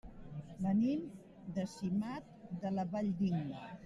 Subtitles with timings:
[0.65, 1.03] Venim
[1.57, 2.31] de Simat
[2.65, 3.63] de la Valldigna.